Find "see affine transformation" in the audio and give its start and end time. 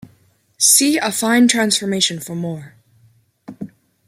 0.57-2.19